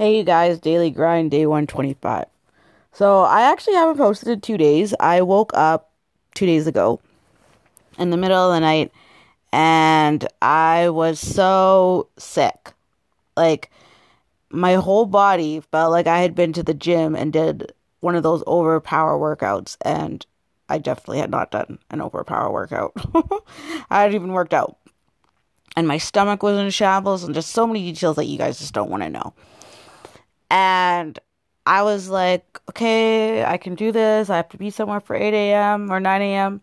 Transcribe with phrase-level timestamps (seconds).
[0.00, 2.24] Hey, you guys, daily grind, day 125.
[2.90, 4.94] So, I actually haven't posted in two days.
[4.98, 5.90] I woke up
[6.32, 7.02] two days ago
[7.98, 8.92] in the middle of the night
[9.52, 12.72] and I was so sick.
[13.36, 13.70] Like,
[14.48, 17.70] my whole body felt like I had been to the gym and did
[18.00, 20.24] one of those overpower workouts, and
[20.70, 22.94] I definitely had not done an overpower workout.
[23.90, 24.78] I hadn't even worked out.
[25.76, 28.72] And my stomach was in shambles, and just so many details that you guys just
[28.72, 29.34] don't want to know.
[30.50, 31.18] And
[31.66, 34.28] I was like, okay, I can do this.
[34.30, 35.90] I have to be somewhere for 8 a.m.
[35.90, 36.60] or 9 a.m.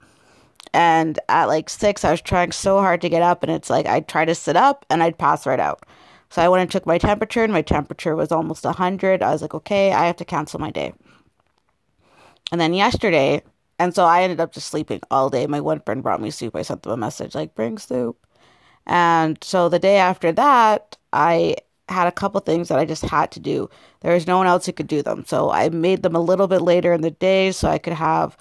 [0.73, 3.85] And at like 6, I was trying so hard to get up, and it's like
[3.85, 5.83] I'd try to sit up and I'd pass right out.
[6.29, 9.23] So I went and took my temperature, and my temperature was almost 100.
[9.23, 10.93] I was like, okay, I have to cancel my day.
[12.51, 13.41] And then yesterday,
[13.79, 15.47] and so I ended up just sleeping all day.
[15.47, 16.55] My one friend brought me soup.
[16.55, 18.17] I sent them a message like, bring soup.
[18.85, 21.57] And so the day after that, I
[21.89, 23.69] had a couple things that I just had to do.
[24.01, 25.23] There was no one else who could do them.
[25.25, 28.37] So I made them a little bit later in the day so I could have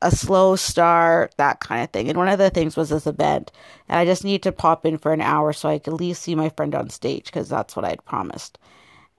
[0.00, 2.08] a slow start, that kind of thing.
[2.08, 3.50] And one of the things was this event.
[3.88, 6.22] And I just need to pop in for an hour so I could at least
[6.22, 8.58] see my friend on stage because that's what I'd promised.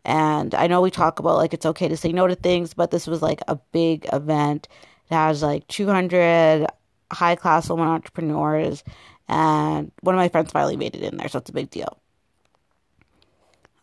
[0.06, 2.92] And I know we talk about like it's okay to say no to things, but
[2.92, 4.68] this was like a big event.
[5.10, 6.68] It has like 200
[7.12, 8.84] high class women entrepreneurs,
[9.28, 12.00] and one of my friends finally made it in there, so it's a big deal.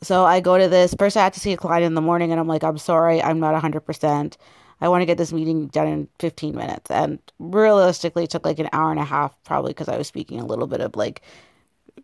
[0.03, 0.95] So I go to this.
[0.99, 3.23] First, I had to see a client in the morning, and I'm like, I'm sorry,
[3.23, 4.37] I'm not 100%.
[4.81, 6.91] I want to get this meeting done in 15 minutes.
[6.91, 10.39] And realistically, it took like an hour and a half, probably because I was speaking
[10.41, 11.23] a little bit of like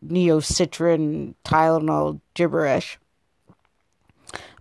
[0.05, 2.99] Neocitran, Tylenol gibberish.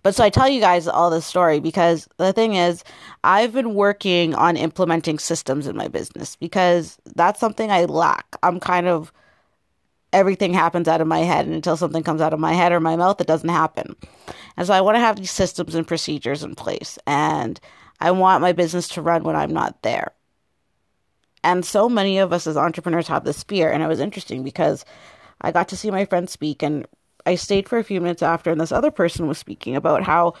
[0.02, 2.82] But so I tell you guys all this story because the thing is,
[3.22, 8.36] I've been working on implementing systems in my business because that's something I lack.
[8.42, 9.12] I'm kind of
[10.12, 12.80] everything happens out of my head, and until something comes out of my head or
[12.80, 13.96] my mouth, it doesn't happen.
[14.56, 17.58] And so I want to have these systems and procedures in place, and
[18.00, 20.12] I want my business to run when I'm not there.
[21.44, 24.84] And so many of us as entrepreneurs have this fear, and it was interesting because
[25.40, 26.86] I got to see my friend speak and
[27.24, 30.34] I stayed for a few minutes after, and this other person was speaking about how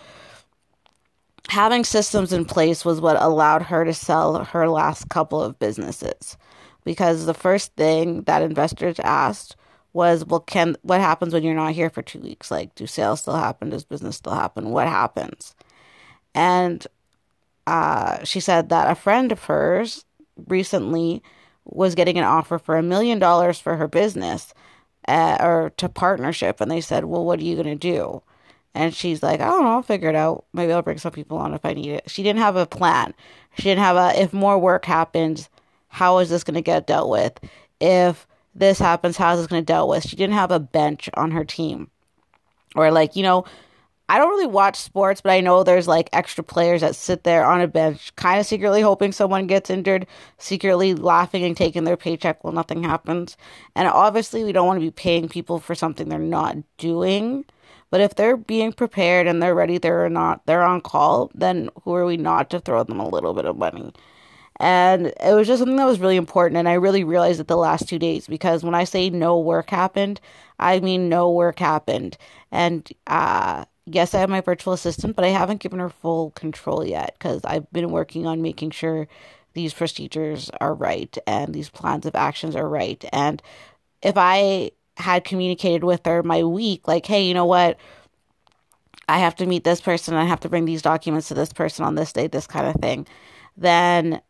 [1.48, 6.36] having systems in place was what allowed her to sell her last couple of businesses.
[6.84, 9.56] Because the first thing that investors asked
[9.92, 12.50] was, well, can what happens when you're not here for two weeks?
[12.50, 13.70] Like, do sales still happen?
[13.70, 14.70] Does business still happen?
[14.70, 15.54] What happens?
[16.34, 16.86] And
[17.66, 20.04] uh, she said that a friend of hers
[20.48, 21.22] recently
[21.64, 24.52] was getting an offer for a million dollars for her business
[25.06, 26.60] uh, or to partnership.
[26.60, 28.22] And they said, Well, what are you going to do?
[28.74, 30.46] And she's like, I don't know, I'll figure it out.
[30.54, 32.10] Maybe I'll bring some people on if I need it.
[32.10, 33.12] She didn't have a plan.
[33.58, 35.50] She didn't have a, if more work happens,
[35.88, 37.38] how is this going to get dealt with?
[37.80, 40.06] If this happens, how is this going to dealt with?
[40.06, 41.90] She didn't have a bench on her team.
[42.74, 43.44] Or like, you know,
[44.08, 47.46] I don't really watch sports, but I know there's like extra players that sit there
[47.46, 50.06] on a bench, kind of secretly hoping someone gets injured,
[50.38, 53.36] secretly laughing and taking their paycheck while nothing happens.
[53.74, 57.46] And obviously, we don't want to be paying people for something they're not doing.
[57.90, 61.94] But if they're being prepared and they're ready, they're not, they're on call, then who
[61.94, 63.92] are we not to throw them a little bit of money?
[64.62, 66.56] And it was just something that was really important.
[66.56, 69.70] And I really realized it the last two days because when I say no work
[69.70, 70.20] happened,
[70.60, 72.16] I mean no work happened.
[72.52, 76.86] And, uh, yes, I have my virtual assistant, but I haven't given her full control
[76.86, 79.08] yet because I've been working on making sure
[79.54, 83.04] these procedures are right and these plans of actions are right.
[83.12, 83.42] And
[84.00, 87.78] if I had communicated with her my week, like, hey, you know what?
[89.08, 91.84] I have to meet this person, I have to bring these documents to this person
[91.84, 93.08] on this day, this kind of thing,
[93.56, 94.20] then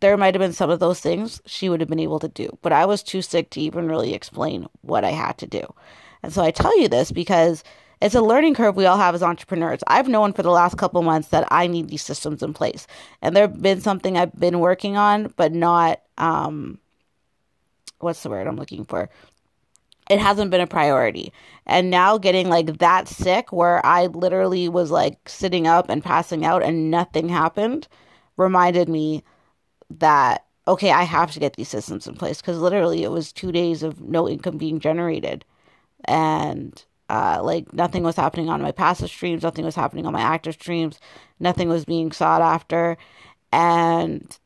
[0.00, 2.58] there might have been some of those things she would have been able to do.
[2.62, 5.74] But I was too sick to even really explain what I had to do.
[6.22, 7.62] And so I tell you this because
[8.00, 9.80] it's a learning curve we all have as entrepreneurs.
[9.86, 12.86] I've known for the last couple months that I need these systems in place.
[13.22, 16.78] And there've been something I've been working on, but not um
[17.98, 19.08] what's the word I'm looking for?
[20.10, 21.32] It hasn't been a priority.
[21.64, 26.44] And now getting like that sick where I literally was like sitting up and passing
[26.44, 27.88] out and nothing happened
[28.36, 29.24] reminded me
[29.90, 33.52] that okay, I have to get these systems in place because literally it was 2
[33.52, 35.44] days of no income being generated.
[36.06, 40.20] And uh, like nothing was happening on my passive streams, nothing was happening on my
[40.20, 40.98] active streams,
[41.38, 42.96] nothing was being sought after,
[43.52, 44.38] and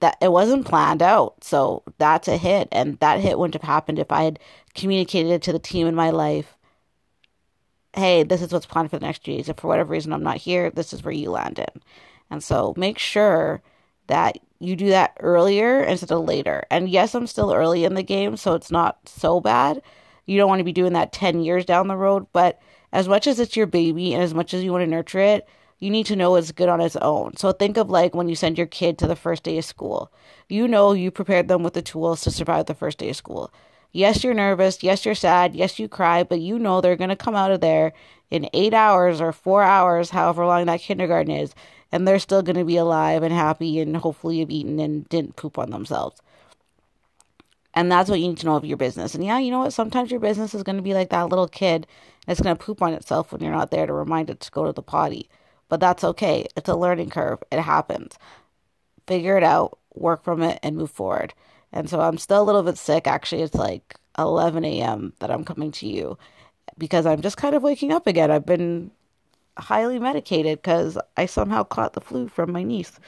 [0.00, 1.42] that it wasn't planned out.
[1.42, 4.38] So that's a hit, and that hit wouldn't have happened if I had
[4.74, 6.56] communicated it to the team in my life.
[7.94, 9.48] Hey, this is what's planned for the next few days.
[9.48, 11.80] If for whatever reason I'm not here, this is where you land in.
[12.30, 13.62] And so make sure
[14.06, 16.64] that you do that earlier instead of later.
[16.70, 19.82] And yes, I'm still early in the game, so it's not so bad
[20.26, 22.26] you don't want to be doing that 10 years down the road.
[22.32, 22.60] But
[22.92, 25.48] as much as it's your baby and as much as you want to nurture it,
[25.78, 27.36] you need to know it's good on its own.
[27.36, 30.12] So think of like when you send your kid to the first day of school.
[30.48, 33.52] You know you prepared them with the tools to survive the first day of school.
[33.92, 34.82] Yes, you're nervous.
[34.82, 35.54] Yes, you're sad.
[35.54, 37.92] Yes, you cry, but you know they're going to come out of there
[38.34, 41.54] in eight hours or four hours, however long that kindergarten is,
[41.92, 45.36] and they're still going to be alive and happy and hopefully have eaten and didn't
[45.36, 46.20] poop on themselves.
[47.74, 49.14] And that's what you need to know of your business.
[49.14, 49.72] And yeah, you know what?
[49.72, 51.86] Sometimes your business is going to be like that little kid
[52.26, 54.64] that's going to poop on itself when you're not there to remind it to go
[54.64, 55.30] to the potty.
[55.68, 56.48] But that's okay.
[56.56, 57.40] It's a learning curve.
[57.52, 58.18] It happens.
[59.06, 61.34] Figure it out, work from it, and move forward.
[61.72, 63.06] And so I'm still a little bit sick.
[63.06, 65.12] Actually, it's like 11 a.m.
[65.20, 66.18] that I'm coming to you
[66.78, 68.30] because I'm just kind of waking up again.
[68.30, 68.90] I've been
[69.56, 72.98] highly medicated because I somehow caught the flu from my niece.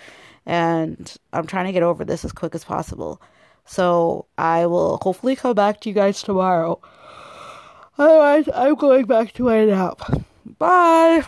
[0.47, 3.21] And I'm trying to get over this as quick as possible.
[3.65, 6.81] So I will hopefully come back to you guys tomorrow.
[7.99, 10.01] Otherwise, I'm going back to my nap.
[10.59, 11.25] Bye.